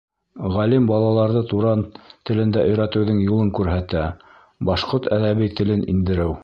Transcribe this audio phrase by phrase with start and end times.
[0.53, 1.85] Ғалим балаларҙы туран
[2.31, 4.05] телдә өйрәтеүҙең юлын күрһәтә:
[4.71, 6.39] башҡорт әҙәби телен индереү.